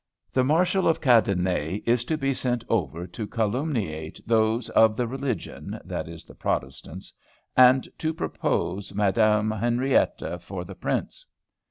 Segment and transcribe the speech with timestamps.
[0.33, 5.79] The Marshal of Cadenet is to be sent over to calumniate those of the religion
[5.85, 7.13] (that is, the Protestants),
[7.55, 9.51] and to propose Madme.
[9.59, 11.27] Henriette for the Prince."